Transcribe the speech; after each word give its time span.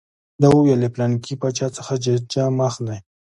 ده 0.41 0.47
وویل 0.51 0.79
له 0.83 0.89
پلانکي 0.95 1.33
باچا 1.41 1.67
څخه 1.77 1.93
ججه 2.03 2.43
مه 2.57 2.63
اخلئ. 2.69 2.99